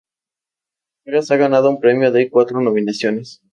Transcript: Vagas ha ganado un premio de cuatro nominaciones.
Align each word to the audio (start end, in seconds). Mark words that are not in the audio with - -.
Vagas 1.05 1.29
ha 1.29 1.35
ganado 1.37 1.69
un 1.69 1.79
premio 1.79 2.11
de 2.11 2.27
cuatro 2.31 2.59
nominaciones. 2.59 3.43